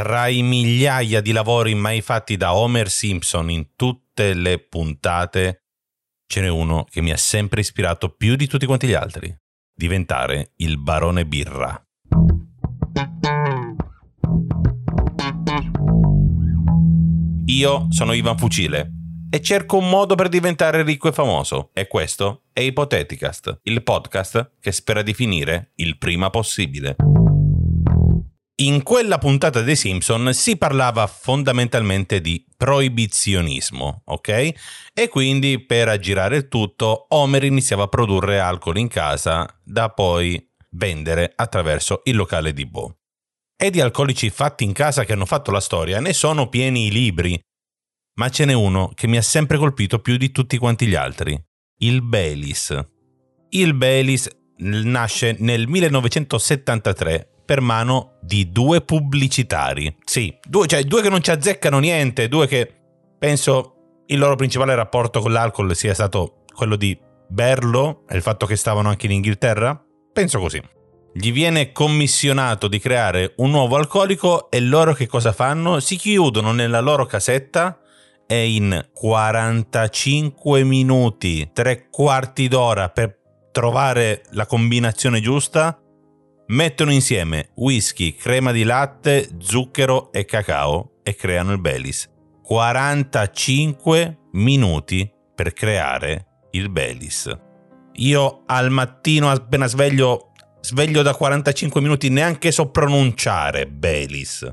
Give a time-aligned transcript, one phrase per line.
[0.00, 5.64] Tra i migliaia di lavori mai fatti da Homer Simpson in tutte le puntate,
[6.24, 9.36] ce n'è uno che mi ha sempre ispirato più di tutti quanti gli altri.
[9.74, 11.84] Diventare il barone birra.
[17.46, 18.92] Io sono Ivan Fucile
[19.28, 21.70] e cerco un modo per diventare ricco e famoso.
[21.72, 26.94] E questo è Ipoteticast, il podcast che spera di finire il prima possibile.
[28.60, 34.28] In quella puntata dei Simpson si parlava fondamentalmente di proibizionismo, ok?
[34.92, 40.44] E quindi per aggirare il tutto, Homer iniziava a produrre alcol in casa da poi
[40.70, 42.96] vendere attraverso il locale di Bo.
[43.56, 46.90] E di alcolici fatti in casa che hanno fatto la storia ne sono pieni i
[46.90, 47.40] libri,
[48.14, 51.40] ma ce n'è uno che mi ha sempre colpito più di tutti quanti gli altri,
[51.82, 52.76] il Baileys.
[53.50, 59.96] Il Baileys nasce nel 1973 per mano di due pubblicitari.
[60.04, 62.70] Sì, due, cioè due che non ci azzeccano niente, due che
[63.18, 66.94] penso il loro principale rapporto con l'alcol sia stato quello di
[67.26, 69.82] berlo e il fatto che stavano anche in Inghilterra.
[70.12, 70.60] Penso così.
[71.14, 75.80] Gli viene commissionato di creare un nuovo alcolico e loro che cosa fanno?
[75.80, 77.80] Si chiudono nella loro casetta
[78.26, 83.16] e in 45 minuti, tre quarti d'ora per
[83.52, 85.80] trovare la combinazione giusta,
[86.50, 92.08] Mettono insieme whisky, crema di latte, zucchero e cacao e creano il Baileys.
[92.42, 97.38] 45 minuti per creare il Baileys.
[97.96, 100.32] Io al mattino appena sveglio,
[100.62, 104.50] sveglio da 45 minuti, neanche so pronunciare Baileys.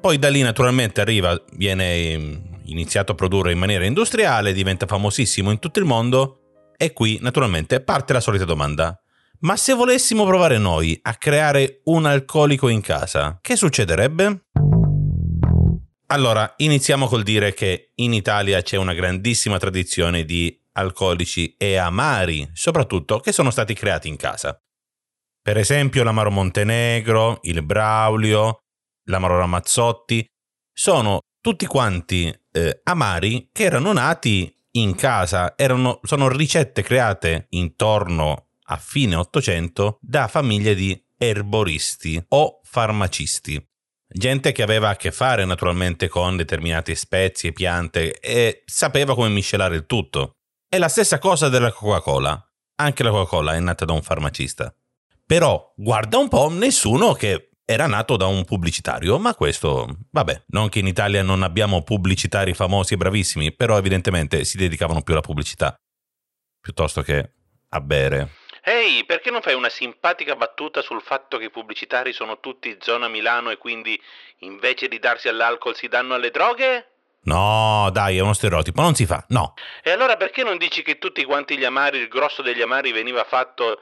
[0.00, 5.52] Poi da lì naturalmente arriva, viene mm, iniziato a produrre in maniera industriale, diventa famosissimo
[5.52, 6.38] in tutto il mondo
[6.76, 9.01] e qui naturalmente parte la solita domanda.
[9.42, 14.44] Ma se volessimo provare noi a creare un alcolico in casa, che succederebbe?
[16.06, 22.48] Allora, iniziamo col dire che in Italia c'è una grandissima tradizione di alcolici e amari,
[22.52, 24.56] soprattutto che sono stati creati in casa.
[25.42, 28.58] Per esempio l'Amaro Montenegro, il Braulio,
[29.08, 30.24] l'Amaro Ramazzotti,
[30.72, 38.50] sono tutti quanti eh, amari che erano nati in casa, erano, sono ricette create intorno
[38.64, 43.64] a fine Ottocento da famiglie di erboristi o farmacisti.
[44.14, 49.76] Gente che aveva a che fare naturalmente con determinate spezie, piante e sapeva come miscelare
[49.76, 50.32] il tutto.
[50.68, 52.50] È la stessa cosa della Coca-Cola.
[52.76, 54.74] Anche la Coca-Cola è nata da un farmacista.
[55.24, 60.68] Però, guarda un po', nessuno che era nato da un pubblicitario, ma questo, vabbè, non
[60.68, 65.22] che in Italia non abbiamo pubblicitari famosi e bravissimi, però evidentemente si dedicavano più alla
[65.22, 65.74] pubblicità,
[66.60, 67.32] piuttosto che
[67.70, 68.30] a bere.
[68.64, 73.08] Ehi, perché non fai una simpatica battuta sul fatto che i pubblicitari sono tutti zona
[73.08, 74.00] Milano e quindi
[74.38, 76.86] invece di darsi all'alcol si danno alle droghe?
[77.24, 79.54] No, dai, è uno stereotipo, non si fa, no.
[79.82, 83.24] E allora perché non dici che tutti quanti gli amari, il grosso degli amari veniva
[83.24, 83.80] fatto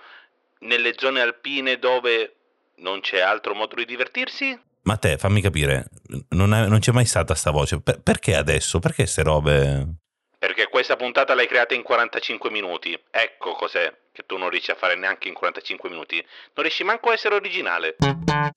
[0.60, 2.36] nelle zone alpine dove
[2.76, 4.58] non c'è altro modo di divertirsi?
[4.82, 5.88] Ma te, fammi capire,
[6.30, 8.78] non, è, non c'è mai stata sta voce, per, perché adesso?
[8.78, 9.86] Perché queste robe...
[10.38, 14.76] Perché questa puntata l'hai creata in 45 minuti, ecco cos'è che tu non riesci a
[14.76, 16.16] fare neanche in 45 minuti.
[16.16, 17.96] Non riesci manco a essere originale.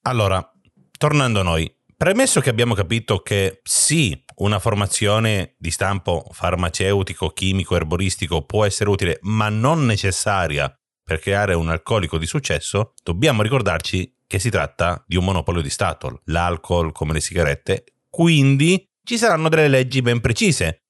[0.04, 0.52] Allora,
[0.98, 7.76] tornando a noi, premesso che abbiamo capito che sì, una formazione di stampo farmaceutico, chimico,
[7.76, 14.22] erboristico può essere utile, ma non necessaria per creare un alcolico di successo, dobbiamo ricordarci
[14.26, 19.50] che si tratta di un monopolio di Stato, l'alcol come le sigarette, quindi ci saranno
[19.50, 20.86] delle leggi ben precise.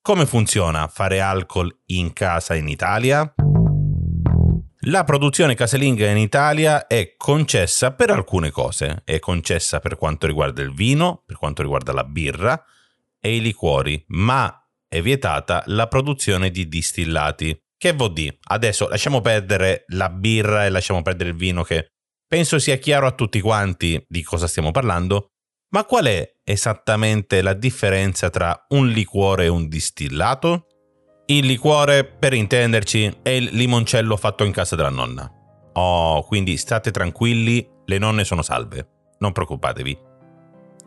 [0.00, 3.32] Come funziona fare alcol in casa in Italia?
[4.90, 9.02] La produzione casalinga in Italia è concessa per alcune cose.
[9.04, 12.64] È concessa per quanto riguarda il vino, per quanto riguarda la birra
[13.20, 17.54] e i liquori, ma è vietata la produzione di distillati.
[17.76, 18.38] Che vuol dire?
[18.40, 21.90] Adesso lasciamo perdere la birra e lasciamo perdere il vino che
[22.26, 25.32] penso sia chiaro a tutti quanti di cosa stiamo parlando,
[25.74, 30.64] ma qual è esattamente la differenza tra un liquore e un distillato?
[31.30, 35.30] Il liquore, per intenderci, è il limoncello fatto in casa della nonna.
[35.74, 38.88] Oh, quindi state tranquilli, le nonne sono salve.
[39.18, 39.98] Non preoccupatevi.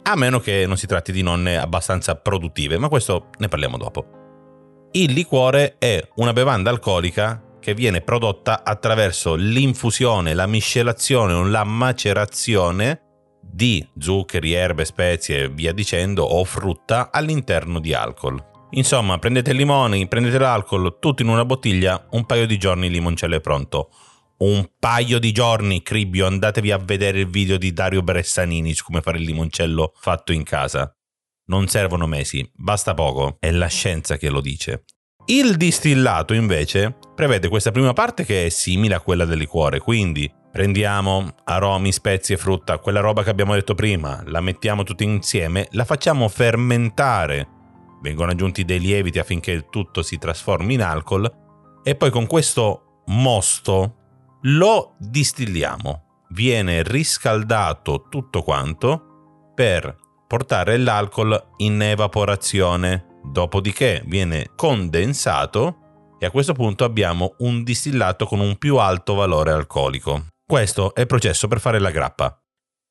[0.02, 4.90] A meno che non si tratti di nonne abbastanza produttive, ma questo ne parliamo dopo.
[4.94, 11.64] Il liquore è una bevanda alcolica che viene prodotta attraverso l'infusione, la miscelazione o la
[11.64, 13.02] macerazione
[13.40, 18.50] di zuccheri, erbe, spezie e via dicendo o frutta all'interno di alcol.
[18.72, 22.94] Insomma, prendete il limone, prendete l'alcol, tutto in una bottiglia, un paio di giorni il
[22.94, 23.90] limoncello è pronto.
[24.42, 29.02] un paio di giorni, Cribbio, andatevi a vedere il video di Dario Bressanini su come
[29.02, 30.92] fare il limoncello fatto in casa.
[31.46, 34.86] Non servono mesi, basta poco, è la scienza che lo dice.
[35.26, 40.32] Il distillato invece prevede questa prima parte che è simile a quella del liquore, quindi
[40.52, 45.86] prendiamo aromi, spezie, frutta, quella roba che abbiamo detto prima, la mettiamo tutti insieme, la
[45.86, 47.48] facciamo fermentare,
[48.02, 51.32] vengono aggiunti dei lieviti affinché il tutto si trasformi in alcol
[51.84, 53.96] e poi con questo mosto
[54.44, 56.26] lo distilliamo.
[56.30, 65.78] Viene riscaldato tutto quanto per portare l'alcol in evaporazione, dopodiché viene condensato
[66.20, 70.28] e a questo punto abbiamo un distillato con un più alto valore alcolico.
[70.46, 72.41] Questo è il processo per fare la grappa.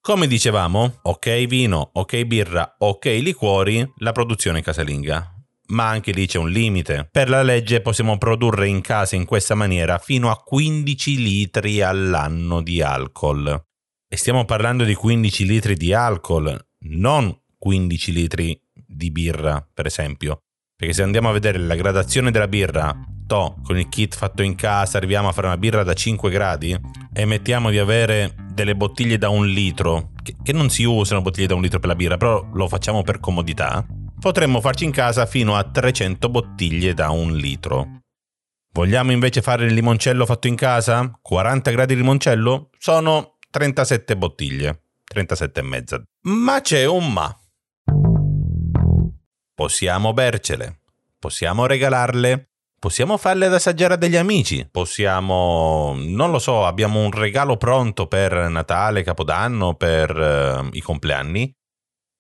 [0.03, 5.35] Come dicevamo, ok vino, ok birra, ok liquori, la produzione casalinga
[5.71, 7.09] ma anche lì c'è un limite.
[7.11, 12.61] Per la legge possiamo produrre in casa in questa maniera fino a 15 litri all'anno
[12.61, 13.67] di alcol.
[14.09, 20.41] E stiamo parlando di 15 litri di alcol, non 15 litri di birra, per esempio.
[20.75, 22.93] Perché se andiamo a vedere la gradazione della birra,
[23.27, 26.77] to, con il kit fatto in casa, arriviamo a fare una birra da 5 gradi
[27.13, 31.47] e mettiamo di avere delle bottiglie da un litro, che, che non si usano bottiglie
[31.47, 33.85] da un litro per la birra, però lo facciamo per comodità
[34.21, 38.03] potremmo farci in casa fino a 300 bottiglie da un litro.
[38.73, 41.19] Vogliamo invece fare il limoncello fatto in casa?
[41.21, 42.71] 40 gradi di limoncello?
[42.79, 46.03] Sono 37 bottiglie, 37 e mezza.
[46.23, 47.37] Ma c'è un ma.
[49.55, 50.83] Possiamo bercele,
[51.19, 52.50] possiamo regalarle,
[52.81, 58.07] possiamo farle ad assaggiare a degli amici, possiamo, non lo so, abbiamo un regalo pronto
[58.07, 61.55] per Natale, Capodanno, per uh, i compleanni,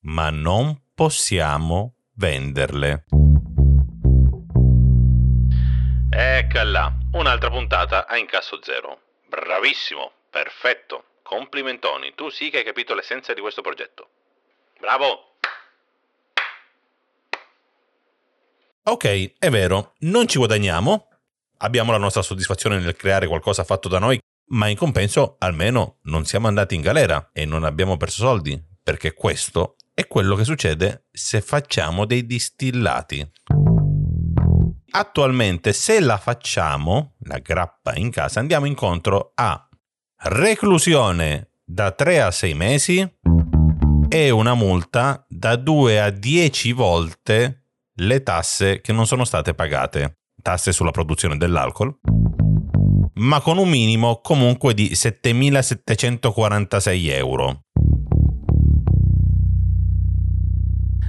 [0.02, 3.06] ma non possiamo venderle.
[6.12, 9.00] Eccola, un'altra puntata a incasso zero.
[9.28, 11.04] Bravissimo, perfetto.
[11.22, 14.08] Complimentoni, tu sì che hai capito l'essenza di questo progetto.
[14.78, 15.29] Bravo!
[18.90, 21.06] Ok, è vero, non ci guadagniamo,
[21.58, 26.24] abbiamo la nostra soddisfazione nel creare qualcosa fatto da noi, ma in compenso almeno non
[26.24, 31.04] siamo andati in galera e non abbiamo perso soldi, perché questo è quello che succede
[31.12, 33.30] se facciamo dei distillati.
[34.90, 39.68] Attualmente se la facciamo, la grappa in casa, andiamo incontro a
[40.24, 43.18] reclusione da 3 a 6 mesi
[44.08, 47.59] e una multa da 2 a 10 volte
[48.00, 50.18] le tasse che non sono state pagate.
[50.42, 51.94] Tasse sulla produzione dell'alcol,
[53.14, 57.64] ma con un minimo comunque di 7.746 euro.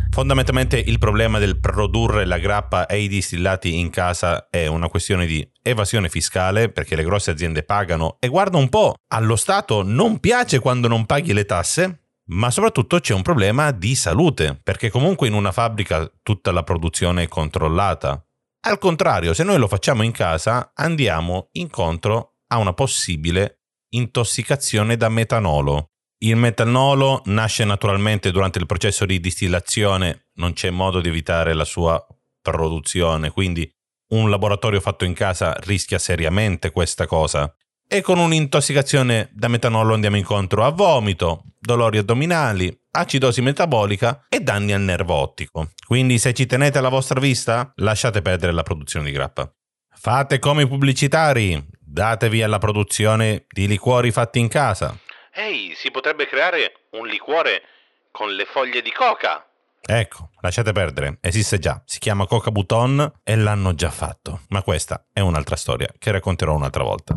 [0.09, 5.25] Fondamentalmente il problema del produrre la grappa e i distillati in casa è una questione
[5.25, 10.19] di evasione fiscale perché le grosse aziende pagano e guarda un po', allo Stato non
[10.19, 15.27] piace quando non paghi le tasse, ma soprattutto c'è un problema di salute perché comunque
[15.27, 18.23] in una fabbrica tutta la produzione è controllata.
[18.63, 25.09] Al contrario, se noi lo facciamo in casa andiamo incontro a una possibile intossicazione da
[25.09, 25.87] metanolo.
[26.23, 31.65] Il metanolo nasce naturalmente durante il processo di distillazione, non c'è modo di evitare la
[31.65, 32.05] sua
[32.41, 33.69] produzione, quindi
[34.13, 37.53] un laboratorio fatto in casa rischia seriamente questa cosa.
[37.93, 44.71] E con un'intossicazione da metanolo andiamo incontro a vomito, dolori addominali, acidosi metabolica e danni
[44.71, 45.71] al nervo ottico.
[45.85, 49.53] Quindi se ci tenete alla vostra vista, lasciate perdere la produzione di grappa.
[49.93, 54.97] Fate come i pubblicitari, datevi alla produzione di liquori fatti in casa.
[55.33, 57.61] Ehi, si potrebbe creare un liquore
[58.09, 59.45] con le foglie di coca.
[59.83, 64.43] Ecco, lasciate perdere, esiste già, si chiama Coca Bouton e l'hanno già fatto.
[64.47, 67.15] Ma questa è un'altra storia che racconterò un'altra volta.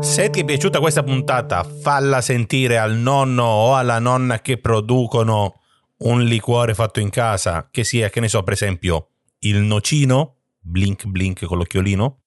[0.00, 5.60] Se ti è piaciuta questa puntata, falla sentire al nonno o alla nonna che producono
[5.98, 11.06] un liquore fatto in casa, che sia, che ne so, per esempio, il nocino, blink
[11.06, 12.20] blink con l'occhiolino.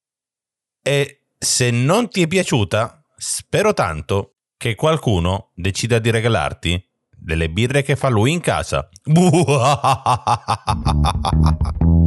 [0.81, 6.83] E se non ti è piaciuta, Spero tanto che qualcuno decida di regalarti
[7.15, 8.89] delle birre che fa lui in casa.